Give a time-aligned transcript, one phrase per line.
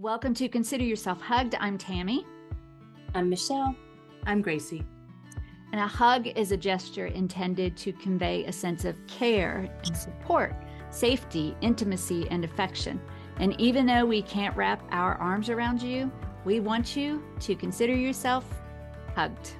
[0.00, 1.54] Welcome to Consider Yourself Hugged.
[1.58, 2.26] I'm Tammy.
[3.14, 3.74] I'm Michelle.
[4.26, 4.84] I'm Gracie.
[5.72, 10.54] And a hug is a gesture intended to convey a sense of care and support,
[10.90, 13.00] safety, intimacy, and affection.
[13.38, 16.12] And even though we can't wrap our arms around you,
[16.44, 18.44] we want you to consider yourself
[19.14, 19.54] hugged.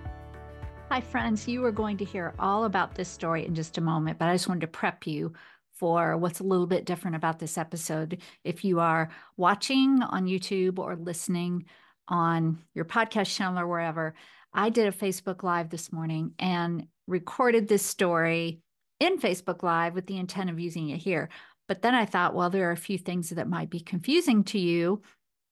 [0.91, 1.48] Hi, friends.
[1.48, 4.34] You are going to hear all about this story in just a moment, but I
[4.34, 5.32] just wanted to prep you
[5.77, 8.20] for what's a little bit different about this episode.
[8.45, 11.66] If you are watching on YouTube or listening
[12.09, 14.15] on your podcast channel or wherever,
[14.52, 18.60] I did a Facebook Live this morning and recorded this story
[19.01, 21.28] in Facebook Live with the intent of using it here.
[21.68, 24.59] But then I thought, well, there are a few things that might be confusing to
[24.59, 25.02] you.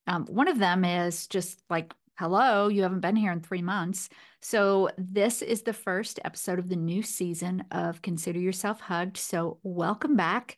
[0.06, 4.08] Um, one of them is just like hello, you haven't been here in three months.
[4.40, 9.16] So, this is the first episode of the new season of Consider Yourself Hugged.
[9.16, 10.56] So, welcome back.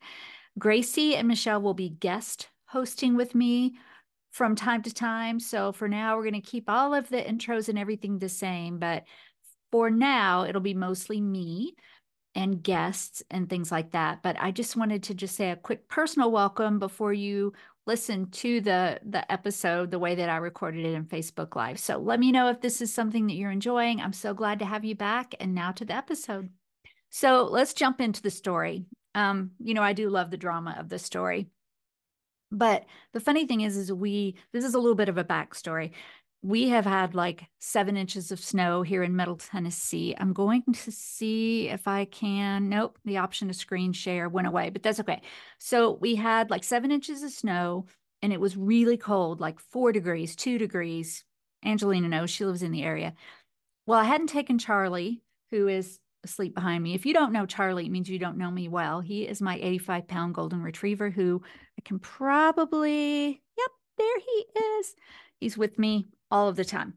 [0.59, 3.77] Gracie and Michelle will be guest hosting with me
[4.33, 5.41] from time to time.
[5.41, 8.79] So, for now, we're going to keep all of the intros and everything the same.
[8.79, 9.05] But
[9.73, 11.75] for now, it'll be mostly me
[12.35, 14.23] and guests and things like that.
[14.23, 17.55] But I just wanted to just say a quick personal welcome before you
[17.87, 21.79] listen to the the episode the way that I recorded it in Facebook Live.
[21.79, 24.01] So let me know if this is something that you're enjoying.
[24.01, 25.35] I'm so glad to have you back.
[25.41, 26.51] And now to the episode.
[27.11, 28.87] So let's jump into the story.
[29.15, 31.49] Um, you know, I do love the drama of the story.
[32.53, 35.93] But the funny thing is, is we this is a little bit of a backstory
[36.47, 40.15] we have had like seven inches of snow here in Middle Tennessee.
[40.17, 42.69] I'm going to see if I can.
[42.69, 45.23] Nope, the option to screen share went away, but that's okay.
[45.59, 47.87] So we had like seven inches of snow
[48.23, 51.25] and it was really cold, like four degrees, two degrees.
[51.65, 53.15] Angelina knows she lives in the area.
[53.85, 56.95] Well, I hadn't taken Charlie, who is asleep behind me.
[56.95, 59.01] If you don't know Charlie, it means you don't know me well.
[59.01, 61.43] He is my 85 pound golden retriever who
[61.77, 64.95] I can probably, yep, there he is.
[65.41, 66.95] He's with me all of the time.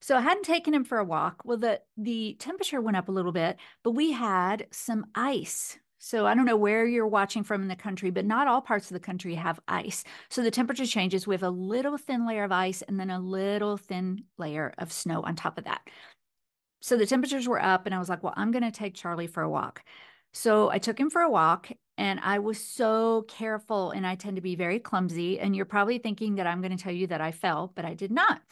[0.00, 1.42] So I hadn't taken him for a walk.
[1.44, 5.78] Well, the the temperature went up a little bit, but we had some ice.
[5.98, 8.90] So I don't know where you're watching from in the country, but not all parts
[8.90, 10.04] of the country have ice.
[10.28, 11.26] So the temperature changes.
[11.26, 14.92] We have a little thin layer of ice and then a little thin layer of
[14.92, 15.80] snow on top of that.
[16.82, 19.26] So the temperatures were up, and I was like, well, I'm going to take Charlie
[19.26, 19.82] for a walk.
[20.34, 24.36] So I took him for a walk and I was so careful and I tend
[24.36, 25.38] to be very clumsy.
[25.38, 27.94] And you're probably thinking that I'm going to tell you that I fell, but I
[27.94, 28.42] did not.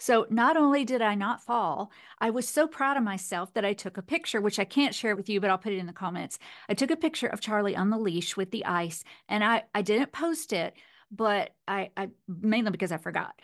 [0.00, 3.72] So not only did I not fall, I was so proud of myself that I
[3.72, 5.92] took a picture, which I can't share with you, but I'll put it in the
[5.92, 6.38] comments.
[6.68, 9.82] I took a picture of Charlie on the leash with the ice and I, I
[9.82, 10.74] didn't post it,
[11.10, 13.40] but I, I mainly because I forgot.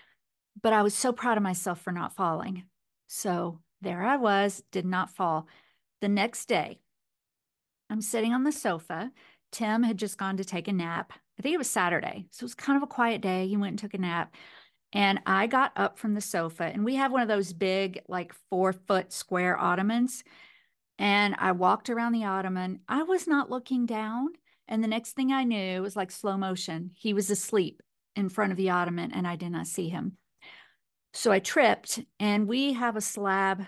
[0.62, 2.64] But I was so proud of myself for not falling.
[3.08, 5.48] So there I was, did not fall.
[6.00, 6.78] The next day,
[7.90, 9.10] I'm sitting on the sofa.
[9.54, 11.12] Tim had just gone to take a nap.
[11.38, 12.26] I think it was Saturday.
[12.30, 13.46] So it was kind of a quiet day.
[13.46, 14.34] He went and took a nap.
[14.92, 18.32] And I got up from the sofa, and we have one of those big, like
[18.50, 20.22] four foot square ottomans.
[20.98, 22.80] And I walked around the ottoman.
[22.88, 24.28] I was not looking down.
[24.68, 26.90] And the next thing I knew, it was like slow motion.
[26.94, 27.82] He was asleep
[28.16, 30.16] in front of the ottoman, and I did not see him.
[31.12, 33.64] So I tripped, and we have a slab.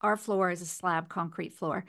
[0.00, 1.84] Our floor is a slab concrete floor.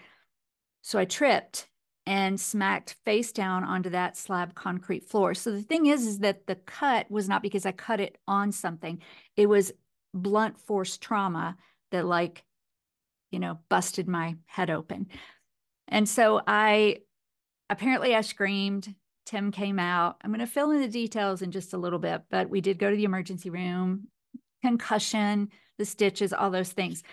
[0.81, 1.67] So I tripped
[2.09, 5.35] and smacked face down onto that slab concrete floor.
[5.35, 8.51] So the thing is, is that the cut was not because I cut it on
[8.51, 8.99] something.
[9.37, 9.71] It was
[10.11, 11.55] blunt force trauma
[11.91, 12.43] that like,
[13.29, 15.05] you know, busted my head open.
[15.87, 16.97] And so I
[17.69, 18.95] apparently I screamed.
[19.27, 20.17] Tim came out.
[20.23, 22.79] I'm going to fill in the details in just a little bit, but we did
[22.79, 24.07] go to the emergency room,
[24.63, 27.03] concussion, the stitches, all those things.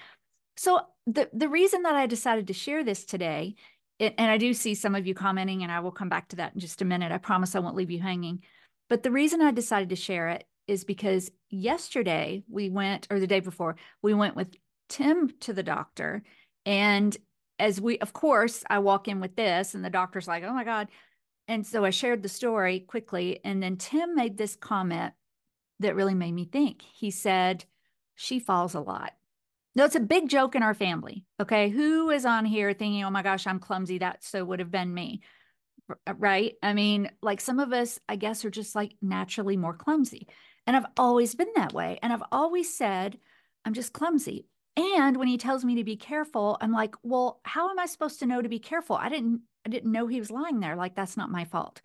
[0.57, 3.57] So the the reason that I decided to share this today,
[3.99, 6.55] and I do see some of you commenting, and I will come back to that
[6.55, 7.13] in just a minute.
[7.13, 8.43] I promise I won't leave you hanging.
[8.89, 13.27] But the reason I decided to share it is because yesterday we went, or the
[13.27, 14.55] day before, we went with
[14.89, 16.23] Tim to the doctor.
[16.65, 17.17] And
[17.59, 20.65] as we, of course, I walk in with this, and the doctor's like, oh my
[20.65, 20.89] God.
[21.49, 23.41] And so I shared the story quickly.
[23.45, 25.15] And then Tim made this comment
[25.81, 26.83] that really made me think.
[26.83, 27.65] He said,
[28.15, 29.13] she falls a lot.
[29.77, 31.27] No, it's a big joke in our family.
[31.39, 31.69] Okay.
[31.69, 33.99] Who is on here thinking, oh my gosh, I'm clumsy?
[33.99, 35.21] That so would have been me.
[36.07, 36.55] Uh, right.
[36.63, 40.29] I mean, like some of us, I guess, are just like naturally more clumsy.
[40.67, 41.99] And I've always been that way.
[42.03, 43.19] And I've always said,
[43.67, 44.47] I'm just clumsy.
[44.77, 48.21] And when he tells me to be careful, I'm like, well, how am I supposed
[48.21, 48.97] to know to be careful?
[48.97, 50.77] I didn't, I didn't know he was lying there.
[50.77, 51.83] Like, that's not my fault.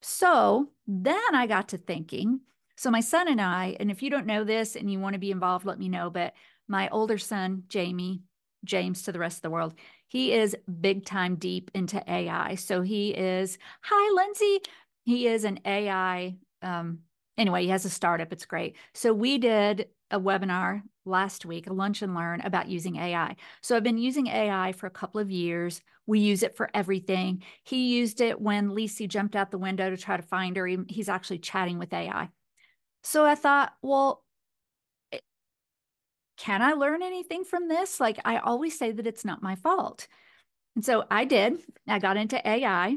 [0.00, 2.40] So then I got to thinking.
[2.76, 5.18] So my son and I, and if you don't know this and you want to
[5.18, 6.10] be involved, let me know.
[6.10, 6.34] But
[6.68, 8.22] my older son, Jamie,
[8.64, 9.74] James to the rest of the world,
[10.08, 12.54] he is big time deep into AI.
[12.54, 14.60] So he is, hi, Lindsay.
[15.04, 17.00] He is an AI um,
[17.36, 18.32] anyway, he has a startup.
[18.32, 18.76] It's great.
[18.94, 23.36] So we did a webinar last week, a lunch and learn about using AI.
[23.62, 25.80] So I've been using AI for a couple of years.
[26.06, 27.42] We use it for everything.
[27.64, 30.66] He used it when Lisi jumped out the window to try to find her.
[30.66, 32.30] He, he's actually chatting with AI.
[33.04, 34.24] So I thought, well,
[36.38, 38.00] can I learn anything from this?
[38.00, 40.06] Like I always say that it's not my fault.
[40.76, 41.58] And so I did.
[41.86, 42.96] I got into AI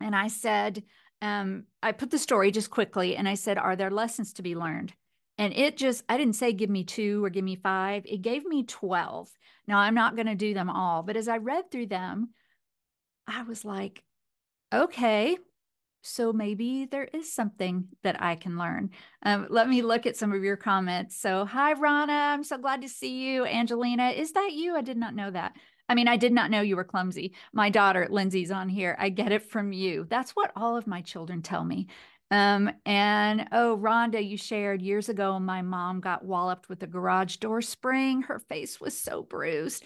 [0.00, 0.82] and I said,
[1.20, 4.54] um, I put the story just quickly and I said, Are there lessons to be
[4.54, 4.94] learned?
[5.36, 8.04] And it just, I didn't say give me two or give me five.
[8.06, 9.28] It gave me 12.
[9.68, 12.30] Now, I'm not going to do them all, but as I read through them,
[13.26, 14.02] I was like,
[14.72, 15.36] okay,
[16.02, 18.90] so maybe there is something that I can learn.
[19.22, 21.20] Um, let me look at some of your comments.
[21.20, 22.12] So, hi, Rana.
[22.12, 23.44] I'm so glad to see you.
[23.44, 24.76] Angelina, is that you?
[24.76, 25.54] I did not know that.
[25.88, 27.34] I mean, I did not know you were clumsy.
[27.52, 28.96] My daughter, Lindsay's on here.
[28.98, 30.06] I get it from you.
[30.08, 31.88] That's what all of my children tell me.
[32.30, 37.36] Um, and oh, Rhonda, you shared years ago, my mom got walloped with a garage
[37.36, 38.22] door spring.
[38.22, 39.82] Her face was so bruised.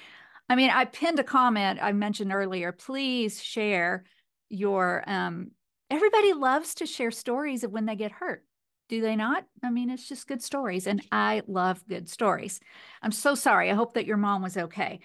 [0.49, 2.73] I mean, I pinned a comment I mentioned earlier.
[2.73, 4.05] Please share
[4.49, 5.53] your, um,
[5.92, 8.42] everybody loves to share stories of when they get hurt.
[8.88, 9.44] Do they not?
[9.62, 10.86] I mean, it's just good stories.
[10.86, 12.60] And I love good stories.
[13.02, 13.70] I'm so sorry.
[13.70, 15.00] I hope that your mom was okay.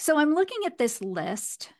[0.00, 1.72] So I'm looking at this list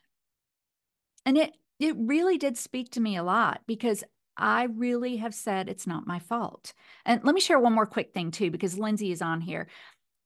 [1.25, 4.03] and it it really did speak to me a lot because
[4.35, 6.73] I really have said it's not my fault.
[7.05, 9.67] And let me share one more quick thing too, because Lindsay is on here.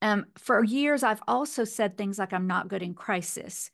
[0.02, 3.70] Um, for years, I've also said things like I'm not good in crisis,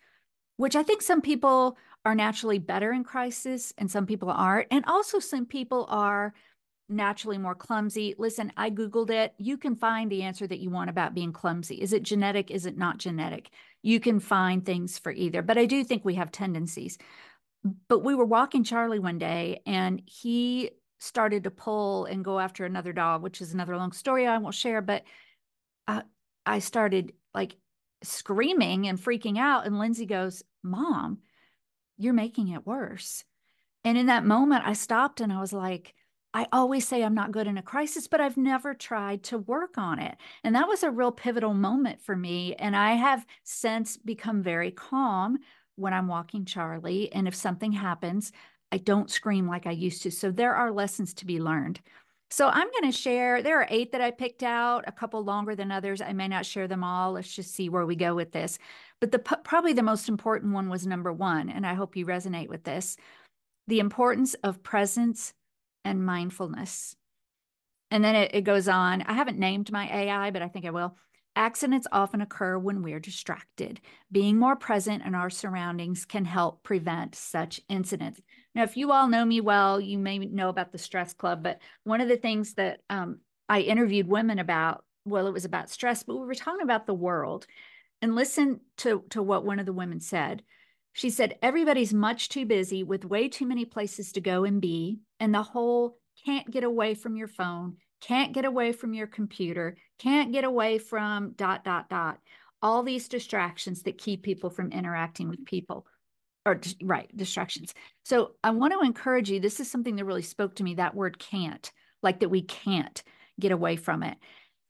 [0.58, 4.68] which I think some people are naturally better in crisis and some people aren't.
[4.70, 6.32] And also, some people are
[6.88, 8.14] naturally more clumsy.
[8.18, 9.34] Listen, I Googled it.
[9.38, 11.76] You can find the answer that you want about being clumsy.
[11.76, 12.50] Is it genetic?
[12.50, 13.50] Is it not genetic?
[13.82, 15.42] You can find things for either.
[15.42, 16.98] But I do think we have tendencies.
[17.88, 22.64] But we were walking Charlie one day and he started to pull and go after
[22.64, 24.82] another dog, which is another long story I won't share.
[24.82, 25.04] But
[25.86, 26.02] I,
[26.44, 27.56] I started like
[28.02, 29.66] screaming and freaking out.
[29.66, 31.18] And Lindsay goes, Mom,
[32.00, 33.24] you're making it worse.
[33.84, 35.94] And in that moment, I stopped and I was like,
[36.32, 39.78] I always say I'm not good in a crisis, but I've never tried to work
[39.78, 40.16] on it.
[40.44, 42.54] And that was a real pivotal moment for me.
[42.54, 45.38] And I have since become very calm
[45.74, 47.12] when I'm walking Charlie.
[47.12, 48.32] And if something happens,
[48.70, 50.10] I don't scream like I used to.
[50.10, 51.80] So there are lessons to be learned.
[52.32, 55.56] So I'm going to share, there are eight that I picked out, a couple longer
[55.56, 56.00] than others.
[56.00, 57.12] I may not share them all.
[57.12, 58.58] Let's just see where we go with this.
[59.00, 61.50] But the probably the most important one was number one.
[61.50, 62.96] And I hope you resonate with this
[63.66, 65.32] the importance of presence
[65.84, 66.96] and mindfulness.
[67.90, 69.02] And then it, it goes on.
[69.02, 70.96] I haven't named my AI, but I think I will.
[71.36, 73.80] Accidents often occur when we're distracted.
[74.10, 78.20] Being more present in our surroundings can help prevent such incidents.
[78.54, 81.60] Now, if you all know me well, you may know about the Stress Club, but
[81.84, 83.18] one of the things that um,
[83.48, 86.94] I interviewed women about, well, it was about stress, but we were talking about the
[86.94, 87.46] world.
[88.02, 90.42] And listen to, to what one of the women said.
[90.92, 95.00] She said, Everybody's much too busy with way too many places to go and be,
[95.20, 99.76] and the whole can't get away from your phone, can't get away from your computer,
[99.98, 102.18] can't get away from dot, dot, dot.
[102.62, 105.86] All these distractions that keep people from interacting with people
[106.46, 107.74] or right distractions.
[108.04, 109.40] So I want to encourage you.
[109.40, 111.70] This is something that really spoke to me that word can't,
[112.02, 113.02] like that we can't
[113.38, 114.16] get away from it.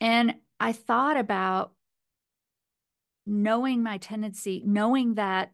[0.00, 1.72] And I thought about
[3.26, 5.52] knowing my tendency, knowing that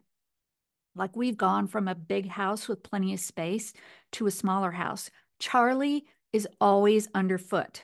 [0.95, 3.73] like we've gone from a big house with plenty of space
[4.13, 5.09] to a smaller house.
[5.39, 7.83] Charlie is always underfoot,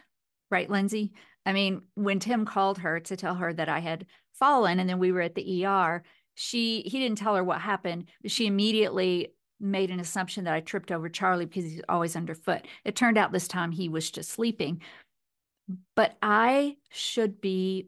[0.49, 1.13] right, Lindsay?
[1.45, 4.99] I mean, when Tim called her to tell her that I had fallen and then
[4.99, 6.03] we were at the ER,
[6.35, 10.59] she he didn't tell her what happened, but she immediately made an assumption that I
[10.59, 12.67] tripped over Charlie because he's always underfoot.
[12.83, 14.81] It turned out this time he was just sleeping.
[15.95, 17.87] But I should be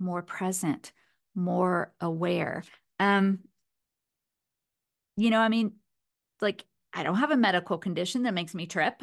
[0.00, 0.92] more present,
[1.34, 2.64] more aware.
[2.98, 3.40] Um,
[5.16, 5.74] you know, I mean,
[6.40, 9.00] like I don't have a medical condition that makes me trip.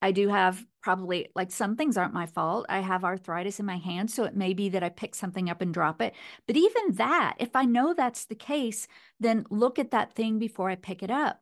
[0.00, 2.66] I do have probably like some things aren't my fault.
[2.68, 5.60] I have arthritis in my hand, so it may be that I pick something up
[5.60, 6.14] and drop it.
[6.46, 8.86] But even that, if I know that's the case,
[9.18, 11.40] then look at that thing before I pick it up.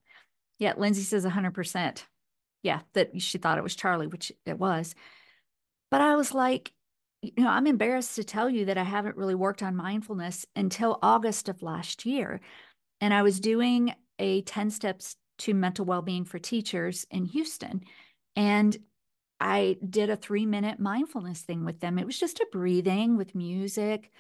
[0.58, 2.02] Yeah, Lindsay says 100%.
[2.62, 4.94] Yeah, that she thought it was Charlie, which it was.
[5.90, 6.72] But I was like,
[7.22, 10.98] you know, I'm embarrassed to tell you that I haven't really worked on mindfulness until
[11.02, 12.40] August of last year.
[13.00, 17.82] And I was doing a 10 steps to mental well-being for teachers in Houston.
[18.36, 18.76] And
[19.40, 21.98] I did a 3-minute mindfulness thing with them.
[21.98, 24.10] It was just a breathing with music,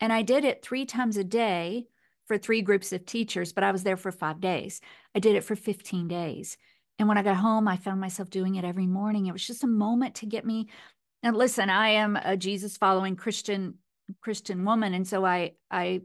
[0.00, 1.86] and I did it 3 times a day
[2.26, 4.80] for 3 groups of teachers, but I was there for 5 days.
[5.14, 6.58] I did it for 15 days.
[6.98, 9.26] And when I got home, I found myself doing it every morning.
[9.26, 10.68] It was just a moment to get me.
[11.22, 13.74] And listen, I am a Jesus following Christian
[14.20, 16.02] Christian woman, and so I I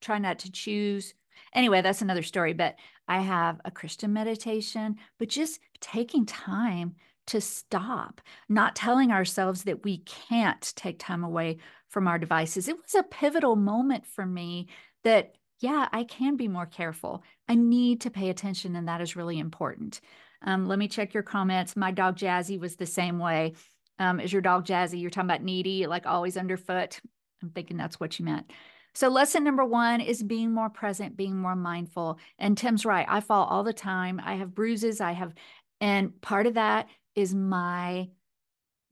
[0.00, 1.14] try not to choose.
[1.54, 2.52] Anyway, that's another story.
[2.52, 2.76] But
[3.08, 6.96] I have a Christian meditation, but just taking time
[7.26, 12.68] to stop, not telling ourselves that we can't take time away from our devices.
[12.68, 14.68] It was a pivotal moment for me
[15.04, 17.22] that, yeah, I can be more careful.
[17.48, 20.00] I need to pay attention, and that is really important.
[20.42, 21.76] Um, let me check your comments.
[21.76, 23.54] My dog Jazzy was the same way.
[23.98, 25.00] Um, is your dog Jazzy?
[25.00, 27.00] You're talking about needy, like always underfoot.
[27.42, 28.52] I'm thinking that's what you meant.
[28.94, 32.18] So, lesson number one is being more present, being more mindful.
[32.38, 33.06] And Tim's right.
[33.08, 34.20] I fall all the time.
[34.24, 35.00] I have bruises.
[35.00, 35.34] I have,
[35.80, 38.08] and part of that is my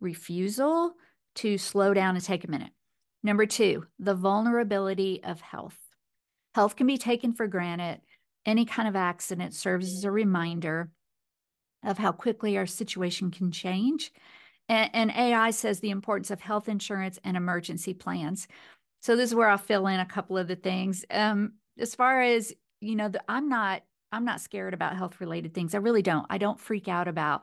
[0.01, 0.95] refusal
[1.37, 2.73] to slow down and take a minute.
[3.23, 5.79] Number two, the vulnerability of health.
[6.55, 8.01] Health can be taken for granted.
[8.47, 10.91] Any kind of accident serves as a reminder
[11.85, 14.13] of how quickly our situation can change.
[14.69, 18.49] And, and, AI says the importance of health insurance and emergency plans.
[19.03, 21.05] So this is where I'll fill in a couple of the things.
[21.11, 25.55] Um, as far as you know, the, I'm not I'm not scared about health related
[25.55, 25.75] things.
[25.75, 26.27] I really don't.
[26.31, 27.43] I don't freak out about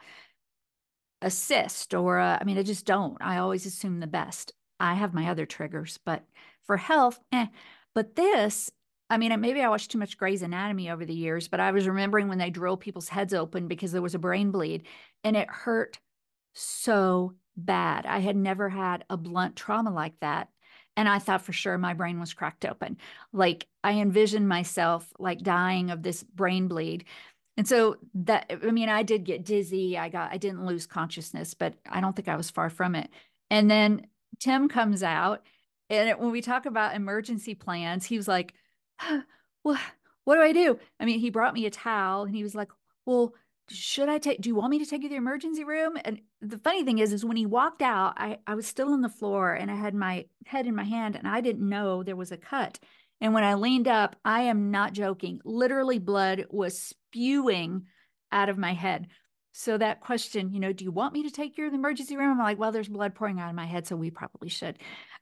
[1.22, 3.18] a cyst or a, I mean, I just don't.
[3.22, 4.54] I always assume the best.
[4.80, 6.24] I have my other triggers, but
[6.63, 7.48] for health, eh.
[7.94, 8.72] But this
[9.10, 11.86] I mean, maybe I watched too much Grey's Anatomy over the years, but I was
[11.86, 14.88] remembering when they drill people's heads open because there was a brain bleed
[15.25, 16.00] and it hurt
[16.54, 18.06] so bad.
[18.06, 20.50] I had never had a blunt trauma like that.
[20.96, 22.98] And I thought for sure my brain was cracked open.
[23.34, 27.06] Like I envisioned myself like dying of this brain bleed.
[27.58, 29.98] And so that, I mean, I did get dizzy.
[29.98, 33.10] I got, I didn't lose consciousness, but I don't think I was far from it.
[33.50, 34.08] And then
[34.39, 35.43] Tim comes out.
[35.89, 38.53] And when we talk about emergency plans, he was like,
[39.63, 39.77] well,
[40.24, 40.79] what do I do?
[41.00, 42.70] I mean, he brought me a towel and he was like,
[43.05, 43.34] well,
[43.70, 45.98] should I take, do you want me to take you to the emergency room?
[46.03, 49.01] And the funny thing is, is when he walked out, I, I was still on
[49.01, 52.15] the floor and I had my head in my hand and I didn't know there
[52.15, 52.79] was a cut.
[53.22, 57.86] And when I leaned up, I am not joking, literally blood was spewing
[58.32, 59.08] out of my head.
[59.54, 62.18] So that question, you know, do you want me to take you to the emergency
[62.18, 62.32] room?
[62.32, 64.80] I'm like, well, there's blood pouring out of my head, so we probably should.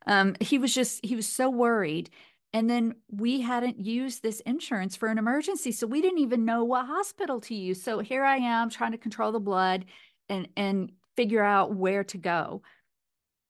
[0.07, 2.09] Um, he was just, he was so worried.
[2.53, 5.71] And then we hadn't used this insurance for an emergency.
[5.71, 7.81] So we didn't even know what hospital to use.
[7.83, 9.85] So here I am trying to control the blood
[10.29, 12.61] and, and figure out where to go.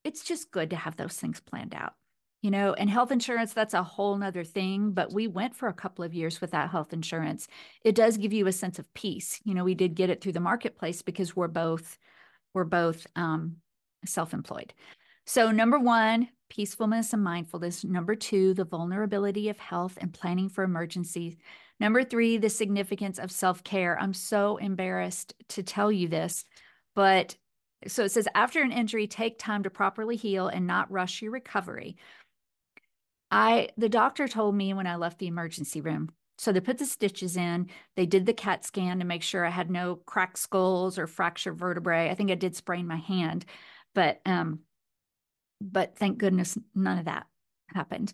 [0.04, 1.94] It's just good to have those things planned out,
[2.42, 4.92] you know, and health insurance, that's a whole nother thing.
[4.92, 7.48] But we went for a couple of years without health insurance.
[7.84, 9.42] It does give you a sense of peace.
[9.44, 11.98] You know, we did get it through the marketplace because we're both,
[12.54, 13.58] we're both um,
[14.06, 14.74] self-employed.
[15.26, 17.84] So number one, peacefulness and mindfulness.
[17.84, 21.36] Number two, the vulnerability of health and planning for emergencies.
[21.80, 24.00] Number three, the significance of self care.
[24.00, 26.46] I'm so embarrassed to tell you this,
[26.96, 27.36] but
[27.88, 31.32] so it says after an injury, take time to properly heal and not rush your
[31.32, 31.96] recovery.
[33.32, 36.10] I the doctor told me when I left the emergency room.
[36.38, 37.70] So they put the stitches in.
[37.98, 41.58] They did the CAT scan to make sure I had no cracked skulls or fractured
[41.58, 42.10] vertebrae.
[42.10, 43.46] I think I did sprain my hand,
[43.94, 44.60] but um,
[45.60, 47.28] but thank goodness none of that
[47.68, 48.14] happened.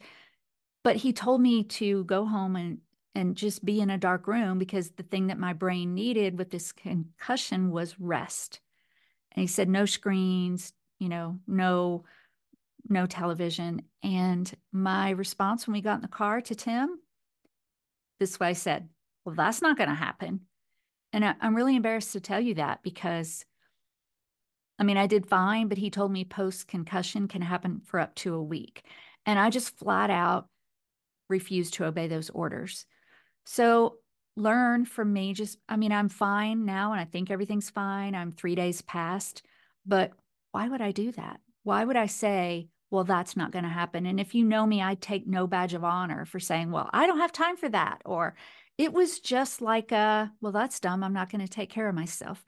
[0.84, 2.80] But he told me to go home and
[3.14, 6.50] and just be in a dark room because the thing that my brain needed with
[6.50, 8.60] this concussion was rest.
[9.32, 12.04] And he said no screens, you know, no
[12.88, 13.84] no television.
[14.04, 17.00] And my response when we got in the car to Tim,
[18.20, 18.90] this way I said,
[19.24, 20.42] Well, that's not going to happen.
[21.14, 23.46] And I, I'm really embarrassed to tell you that because
[24.78, 28.14] I mean, I did fine, but he told me post concussion can happen for up
[28.16, 28.84] to a week.
[29.26, 30.48] And I just flat out
[31.30, 32.86] refused to obey those orders.
[33.46, 33.98] So
[34.36, 35.34] learn from me.
[35.34, 38.16] Just, I mean, I'm fine now and I think everything's fine.
[38.16, 39.44] I'm three days past,
[39.86, 40.12] but
[40.52, 41.40] why would I do that?
[41.64, 44.06] Why would I say, well, that's not going to happen?
[44.06, 47.08] And if you know me, I take no badge of honor for saying, well, I
[47.08, 48.02] don't have time for that.
[48.06, 48.36] Or
[48.78, 51.04] it was just like, a, well, that's dumb.
[51.04, 52.44] I'm not going to take care of myself.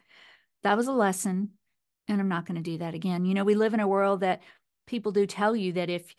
[0.64, 1.52] That was a lesson
[2.08, 3.26] and I'm not going to do that again.
[3.26, 4.42] You know, we live in a world that
[4.86, 6.16] people do tell you that if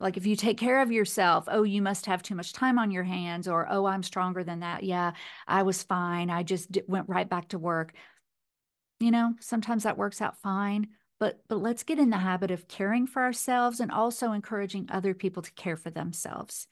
[0.00, 2.90] like if you take care of yourself, oh, you must have too much time on
[2.90, 4.84] your hands or oh, I'm stronger than that.
[4.84, 5.12] Yeah,
[5.46, 6.30] I was fine.
[6.30, 7.94] I just went right back to work.
[9.00, 10.88] You know, sometimes that works out fine,
[11.20, 15.14] but but let's get in the habit of caring for ourselves and also encouraging other
[15.14, 16.66] people to care for themselves.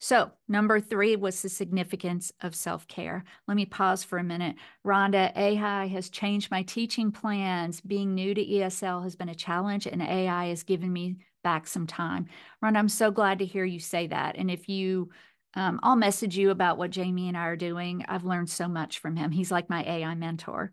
[0.00, 3.24] So, number three was the significance of self care.
[3.46, 4.56] Let me pause for a minute.
[4.84, 7.80] Rhonda, AI has changed my teaching plans.
[7.80, 11.86] Being new to ESL has been a challenge, and AI has given me back some
[11.86, 12.26] time.
[12.64, 14.36] Rhonda, I'm so glad to hear you say that.
[14.36, 15.10] And if you
[15.54, 18.04] Um, I'll message you about what Jamie and I are doing.
[18.08, 19.30] I've learned so much from him.
[19.32, 20.72] He's like my AI mentor.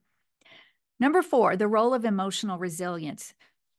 [1.00, 3.34] Number four, the role of emotional resilience.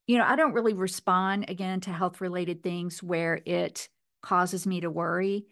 [0.07, 3.89] You know, I don't really respond again to health related things where it
[4.23, 5.47] causes me to worry.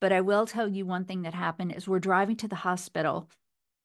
[0.00, 3.30] But I will tell you one thing that happened is we're driving to the hospital.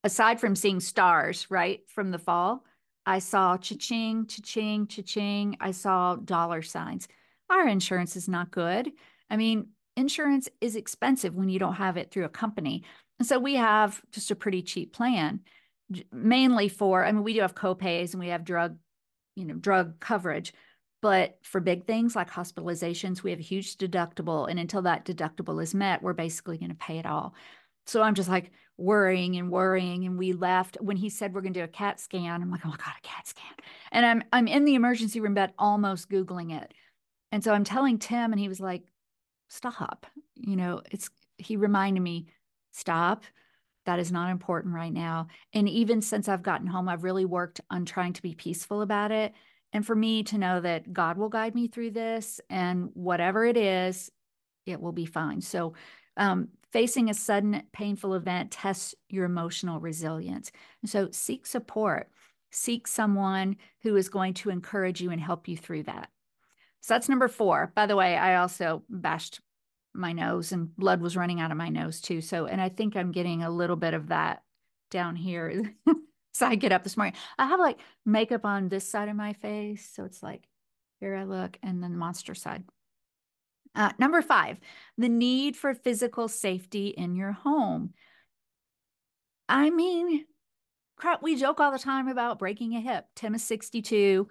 [0.03, 2.65] Aside from seeing stars, right, from the fall,
[3.05, 5.57] I saw cha-ching, cha-ching, cha-ching.
[5.59, 7.07] I saw dollar signs.
[7.49, 8.91] Our insurance is not good.
[9.29, 12.83] I mean, insurance is expensive when you don't have it through a company.
[13.19, 15.41] And so we have just a pretty cheap plan,
[16.12, 18.77] mainly for, I mean, we do have copays and we have drug,
[19.36, 20.53] you know, drug coverage.
[21.01, 24.50] But for big things like hospitalizations, we have a huge deductible.
[24.50, 27.33] And until that deductible is met, we're basically going to pay it all.
[27.88, 30.05] So I'm just like worrying and worrying.
[30.05, 32.41] And we left when he said we're going to do a CAT scan.
[32.41, 33.53] I'm like, oh my God, a CAT scan.
[33.91, 36.74] And I'm I'm in the emergency room bed almost Googling it.
[37.31, 38.83] And so I'm telling Tim, and he was like,
[39.50, 40.05] stop.
[40.36, 42.27] You know, it's he reminded me,
[42.71, 43.24] stop.
[43.85, 45.27] That is not important right now.
[45.53, 49.11] And even since I've gotten home, I've really worked on trying to be peaceful about
[49.11, 49.33] it.
[49.73, 53.57] And for me to know that God will guide me through this and whatever it
[53.57, 54.11] is,
[54.65, 55.41] it will be fine.
[55.41, 55.73] So,
[56.17, 60.51] um, facing a sudden painful event tests your emotional resilience.
[60.85, 62.09] So, seek support,
[62.51, 66.09] seek someone who is going to encourage you and help you through that.
[66.81, 67.71] So, that's number four.
[67.75, 69.39] By the way, I also bashed
[69.93, 72.21] my nose and blood was running out of my nose too.
[72.21, 74.43] So, and I think I'm getting a little bit of that
[74.89, 75.74] down here.
[76.33, 77.15] so I get up this morning.
[77.38, 79.89] I have like makeup on this side of my face.
[79.93, 80.43] So it's like,
[81.00, 82.63] here I look, and then the monster side.
[83.74, 84.60] Uh, number five,
[84.98, 87.93] the need for physical safety in your home.
[89.50, 90.25] I mean,
[90.98, 93.05] crap, we joke all the time about breaking a hip.
[93.15, 94.27] Tim is 62.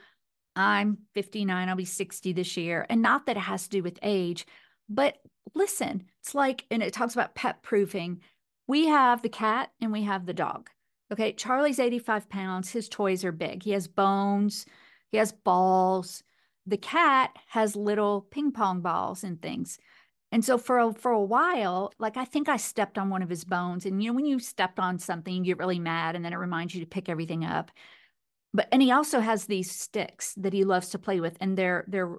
[0.54, 1.68] I'm 59.
[1.68, 2.86] I'll be 60 this year.
[2.88, 4.46] And not that it has to do with age,
[4.90, 5.18] but
[5.54, 8.20] listen, it's like, and it talks about pet proofing.
[8.66, 10.68] We have the cat and we have the dog.
[11.12, 11.32] Okay.
[11.32, 12.70] Charlie's 85 pounds.
[12.70, 13.62] His toys are big.
[13.62, 14.66] He has bones,
[15.10, 16.22] he has balls.
[16.66, 19.78] The cat has little ping pong balls and things.
[20.32, 23.30] And so for a, for a while, like I think I stepped on one of
[23.30, 23.86] his bones.
[23.86, 26.36] And you know, when you stepped on something, you get really mad and then it
[26.36, 27.70] reminds you to pick everything up.
[28.52, 31.84] But and he also has these sticks that he loves to play with, and they're
[31.86, 32.18] they're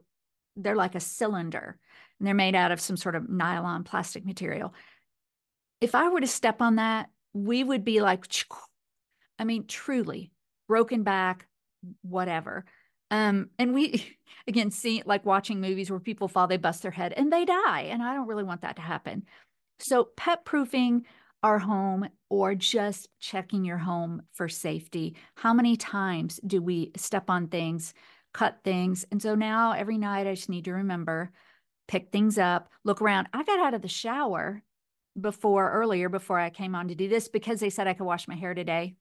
[0.55, 1.77] they're like a cylinder
[2.21, 4.75] and they're made out of some sort of nylon plastic material.
[5.81, 8.25] If I were to step on that, we would be like,
[9.39, 10.31] I mean, truly
[10.67, 11.47] broken back,
[12.03, 12.65] whatever.
[13.09, 17.11] Um, and we again see like watching movies where people fall, they bust their head
[17.17, 17.87] and they die.
[17.89, 19.23] And I don't really want that to happen.
[19.79, 21.07] So pet proofing
[21.41, 25.15] our home or just checking your home for safety.
[25.33, 27.95] How many times do we step on things,
[28.31, 29.07] cut things?
[29.09, 31.31] And so now every night I just need to remember
[31.91, 33.27] pick things up, look around.
[33.33, 34.63] I got out of the shower
[35.19, 38.29] before earlier before I came on to do this because they said I could wash
[38.29, 38.95] my hair today.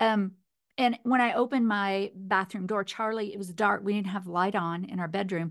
[0.00, 0.32] Um,
[0.78, 3.82] and when I opened my bathroom door, Charlie, it was dark.
[3.84, 5.50] We didn't have light on in our bedroom.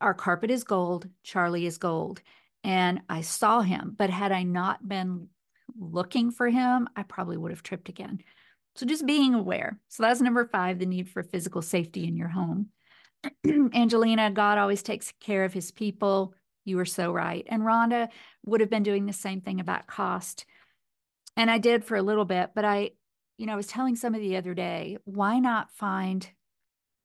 [0.00, 1.08] Our carpet is gold.
[1.22, 2.20] Charlie is gold.
[2.64, 5.28] And I saw him, but had I not been
[5.78, 8.18] looking for him, I probably would have tripped again.
[8.74, 9.78] So just being aware.
[9.86, 12.70] So that's number five, the need for physical safety in your home.
[13.74, 16.34] Angelina, God always takes care of his people.
[16.64, 17.46] You were so right.
[17.48, 18.08] And Rhonda
[18.44, 20.44] would have been doing the same thing about cost.
[21.36, 22.90] And I did for a little bit, but I,
[23.38, 26.28] you know, I was telling somebody the other day, why not find,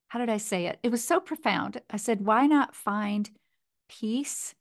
[0.07, 0.79] how did I say it?
[0.84, 1.81] It was so profound.
[1.89, 3.29] I said, why not find
[3.89, 4.55] peace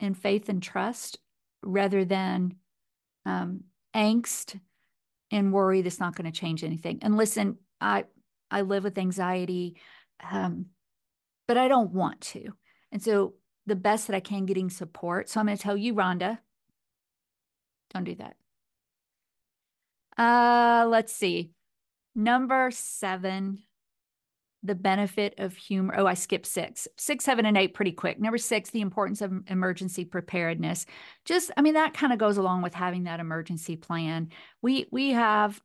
[0.00, 1.18] and faith and trust
[1.62, 2.56] rather than
[3.24, 3.60] um,
[3.94, 4.58] angst
[5.30, 6.98] and worry that's not going to change anything?
[7.02, 8.04] And listen, I,
[8.50, 9.76] I live with anxiety.
[10.30, 10.66] Um,
[11.46, 12.52] but I don't want to.
[12.90, 13.34] And so
[13.66, 15.28] the best that I can getting support.
[15.28, 16.38] So I'm going to tell you, Rhonda,
[17.92, 18.36] don't do that.
[20.16, 21.52] Uh, let's see.
[22.14, 23.60] Number seven,
[24.62, 25.94] the benefit of humor.
[25.96, 28.20] Oh, I skipped six, six, seven, and eight pretty quick.
[28.20, 30.86] Number six, the importance of emergency preparedness.
[31.24, 34.28] Just, I mean, that kind of goes along with having that emergency plan.
[34.60, 35.60] We we have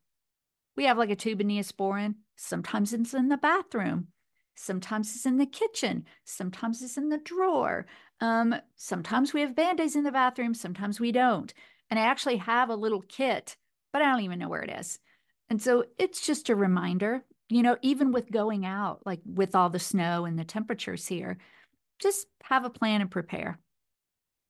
[0.76, 2.16] we have like a tube of neosporin.
[2.38, 4.08] Sometimes it's in the bathroom.
[4.60, 6.04] Sometimes it's in the kitchen.
[6.26, 7.86] Sometimes it's in the drawer.
[8.20, 10.56] Um, sometimes we have band aids in the bathroom.
[10.56, 11.54] Sometimes we don't.
[11.90, 13.56] And I actually have a little kit,
[13.94, 15.00] but I don't even know where it is.
[15.50, 19.70] And so it's just a reminder, you know, even with going out, like with all
[19.70, 21.38] the snow and the temperatures here,
[22.00, 23.60] just have a plan and prepare.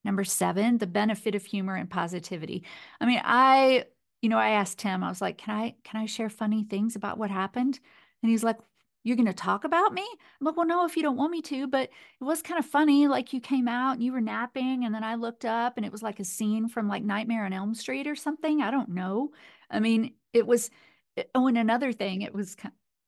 [0.05, 2.63] Number seven, the benefit of humor and positivity.
[3.01, 3.85] I mean, I,
[4.21, 6.95] you know, I asked Tim, I was like, can I, can I share funny things
[6.95, 7.77] about what happened?
[8.23, 8.57] And he's like,
[9.03, 10.05] you're going to talk about me?
[10.39, 12.65] I'm like, well, no, if you don't want me to, but it was kind of
[12.65, 13.07] funny.
[13.07, 15.91] Like you came out and you were napping, and then I looked up and it
[15.91, 18.61] was like a scene from like Nightmare on Elm Street or something.
[18.61, 19.31] I don't know.
[19.69, 20.69] I mean, it was,
[21.17, 22.55] eh, oh, and another thing, it was,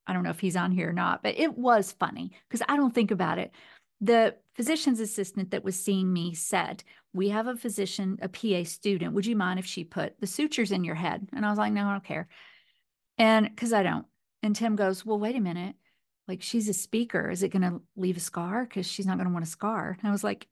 [0.08, 2.76] I don't know if he's on here or not, but it was funny because I
[2.76, 3.52] don't think about it.
[4.02, 9.14] The physician's assistant that was seeing me said, We have a physician, a PA student.
[9.14, 11.28] Would you mind if she put the sutures in your head?
[11.34, 12.28] And I was like, No, I don't care.
[13.18, 14.06] And because I don't.
[14.44, 15.76] And Tim goes, Well, wait a minute.
[16.28, 17.30] Like she's a speaker.
[17.30, 18.64] Is it going to leave a scar?
[18.64, 19.98] Because she's not going to want a scar.
[20.00, 20.48] And i was like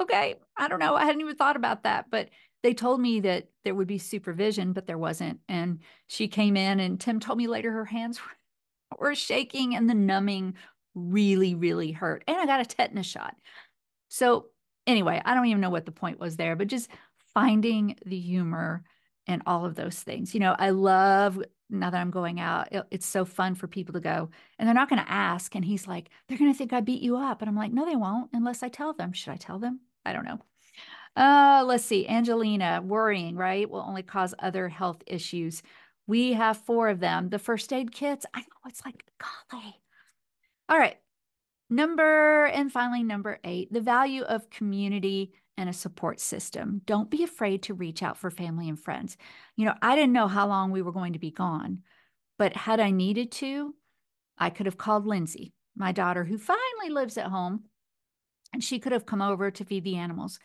[0.00, 0.36] okay.
[0.56, 0.94] I don't know.
[0.94, 2.06] I hadn't even thought about that.
[2.08, 2.28] But
[2.62, 5.40] they told me that there would be supervision but there wasn't.
[5.48, 8.20] And she came in and tim told me later her hands
[8.98, 10.54] were, shaking and the numbing
[10.94, 12.24] really really hurt.
[12.26, 13.36] And i got a tetanus shot.
[14.08, 14.46] So
[14.86, 16.88] anyway i don't even know what the point was there but just
[17.34, 18.82] finding the humor
[19.28, 21.38] and all of those things you know i love
[21.70, 24.74] now that I'm going out, it, it's so fun for people to go and they're
[24.74, 25.54] not going to ask.
[25.54, 27.42] And he's like, they're going to think I beat you up.
[27.42, 29.12] And I'm like, no, they won't unless I tell them.
[29.12, 29.80] Should I tell them?
[30.04, 30.38] I don't know.
[31.16, 32.08] Uh, let's see.
[32.08, 33.68] Angelina, worrying, right?
[33.68, 35.62] Will only cause other health issues.
[36.06, 37.28] We have four of them.
[37.28, 39.04] The first aid kits, I know it's like,
[39.50, 39.74] golly.
[40.68, 40.96] All right.
[41.70, 46.80] Number, and finally, number eight, the value of community and a support system.
[46.86, 49.16] Don't be afraid to reach out for family and friends.
[49.56, 51.80] You know, I didn't know how long we were going to be gone,
[52.38, 53.74] but had I needed to,
[54.38, 57.64] I could have called Lindsay, my daughter, who finally lives at home,
[58.52, 60.38] and she could have come over to feed the animals.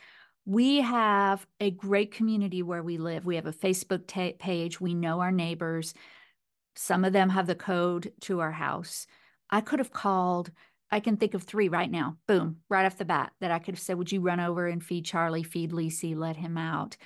[0.46, 3.24] We have a great community where we live.
[3.24, 4.82] We have a Facebook ta- page.
[4.82, 5.94] We know our neighbors.
[6.76, 9.06] Some of them have the code to our house.
[9.52, 10.52] I could have called
[10.94, 12.18] I can think of three right now.
[12.28, 14.84] Boom, right off the bat that I could have said, Would you run over and
[14.84, 16.98] feed Charlie, feed Lisi, let him out?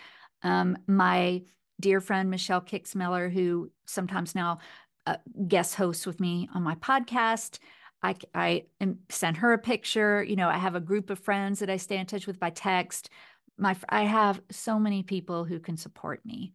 [0.43, 1.43] Um, my
[1.80, 4.60] dear friend, Michelle Kicksmiller, who sometimes now
[5.06, 5.15] uh,
[5.47, 7.60] guest hosts with me on my podcast.
[8.04, 8.65] I, I
[9.08, 10.21] sent her a picture.
[10.21, 12.50] You know, I have a group of friends that I stay in touch with by
[12.50, 13.10] text.
[13.58, 16.52] My, I have so many people who can support me.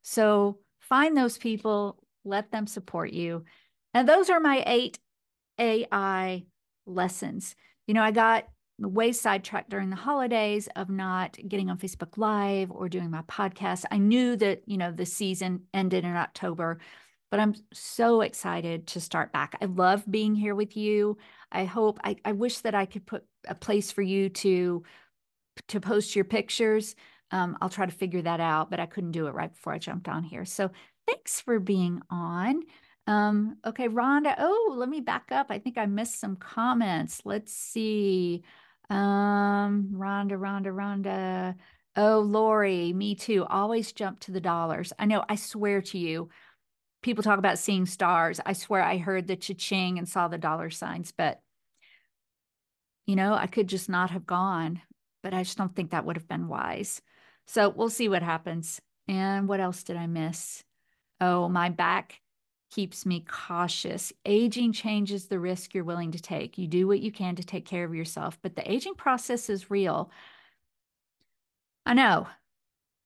[0.00, 3.44] So find those people, let them support you.
[3.92, 4.98] And those are my eight
[5.58, 6.46] AI
[6.86, 7.54] lessons.
[7.86, 12.70] You know, I got way sidetracked during the holidays of not getting on Facebook Live
[12.70, 13.84] or doing my podcast.
[13.90, 16.78] I knew that, you know, the season ended in October,
[17.30, 19.56] but I'm so excited to start back.
[19.60, 21.18] I love being here with you.
[21.52, 24.82] I hope I, I wish that I could put a place for you to
[25.68, 26.94] to post your pictures.
[27.32, 29.78] Um, I'll try to figure that out, but I couldn't do it right before I
[29.78, 30.44] jumped on here.
[30.44, 30.70] So
[31.06, 32.62] thanks for being on.
[33.10, 34.36] Um, okay, Rhonda.
[34.38, 35.48] Oh, let me back up.
[35.50, 37.22] I think I missed some comments.
[37.24, 38.44] Let's see.
[38.88, 41.56] Um, Rhonda, Rhonda, Rhonda.
[41.96, 43.44] Oh, Lori, me too.
[43.46, 44.92] Always jump to the dollars.
[44.96, 46.28] I know, I swear to you,
[47.02, 48.38] people talk about seeing stars.
[48.46, 51.40] I swear I heard the cha-ching and saw the dollar signs, but
[53.06, 54.82] you know, I could just not have gone,
[55.24, 57.02] but I just don't think that would have been wise.
[57.48, 58.80] So we'll see what happens.
[59.08, 60.62] And what else did I miss?
[61.20, 62.20] Oh, my back
[62.70, 64.12] keeps me cautious.
[64.24, 66.58] Aging changes the risk you're willing to take.
[66.58, 69.70] You do what you can to take care of yourself, but the aging process is
[69.70, 70.10] real.
[71.84, 72.28] I know.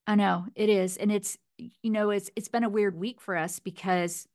[0.06, 0.96] I know it is.
[0.96, 4.28] And it's, you know, it's it's been a weird week for us because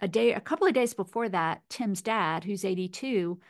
[0.00, 3.40] a day a couple of days before that, Tim's dad, who's 82,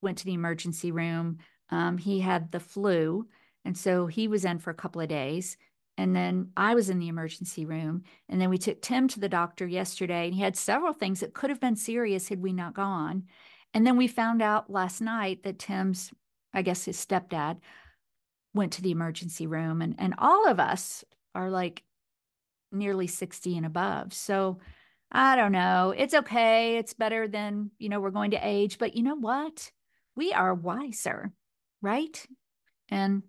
[0.00, 1.38] went to the emergency room.
[1.70, 3.26] Um, he had the flu.
[3.64, 5.56] And so he was in for a couple of days.
[5.98, 8.04] And then I was in the emergency room.
[8.28, 11.34] And then we took Tim to the doctor yesterday, and he had several things that
[11.34, 13.24] could have been serious had we not gone.
[13.74, 16.12] And then we found out last night that Tim's,
[16.54, 17.58] I guess his stepdad,
[18.54, 19.82] went to the emergency room.
[19.82, 21.82] And, and all of us are like
[22.70, 24.14] nearly 60 and above.
[24.14, 24.60] So
[25.10, 25.92] I don't know.
[25.96, 26.76] It's okay.
[26.76, 28.78] It's better than, you know, we're going to age.
[28.78, 29.72] But you know what?
[30.14, 31.32] We are wiser,
[31.82, 32.24] right?
[32.88, 33.24] And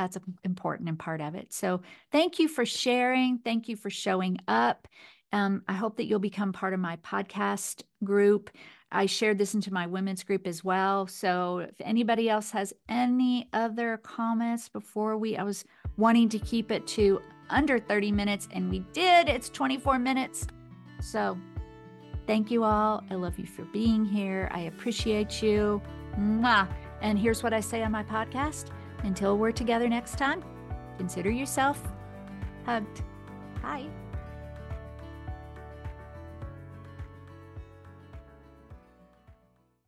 [0.00, 1.52] that's important and part of it.
[1.52, 3.38] So thank you for sharing.
[3.38, 4.88] Thank you for showing up.
[5.32, 8.50] Um, I hope that you'll become part of my podcast group.
[8.90, 11.06] I shared this into my women's group as well.
[11.06, 15.64] So if anybody else has any other comments before we, I was
[15.96, 19.28] wanting to keep it to under 30 minutes and we did.
[19.28, 20.46] It's 24 minutes.
[21.00, 21.38] So
[22.26, 23.04] thank you all.
[23.10, 24.48] I love you for being here.
[24.52, 25.80] I appreciate you.
[26.18, 26.66] Mwah.
[27.02, 28.70] And here's what I say on my podcast
[29.02, 30.42] until we're together next time,
[30.98, 31.80] consider yourself
[32.64, 33.02] hugged.
[33.62, 33.88] Bye.